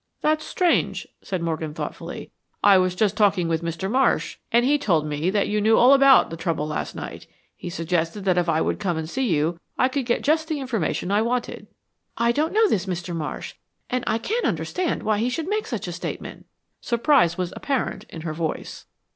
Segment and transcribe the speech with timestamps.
[0.21, 2.31] "That's strange," said Morgan, thoughtfully.
[2.63, 3.87] "I was just talking with Mr.
[3.87, 7.27] Marsh, and he told me that you knew all about the trouble last night.
[7.55, 10.59] He suggested that if I would come and see you I could get just the
[10.59, 11.67] information I wanted."
[12.17, 13.15] "I don't know this Mr.
[13.15, 13.53] Marsh,
[13.91, 16.47] and I can't understand why he should make such a statement."
[16.81, 18.87] Surprise was apparent in her voice.